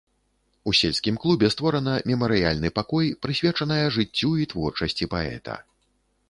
У 0.69 0.71
сельскім 0.77 1.19
клубе 1.25 1.49
створана 1.55 1.93
мемарыяльны 2.11 2.71
пакой, 2.79 3.11
прысвечаная 3.27 3.79
жыццю 3.99 4.33
і 4.45 4.49
творчасці 4.55 5.11
паэта. 5.15 5.61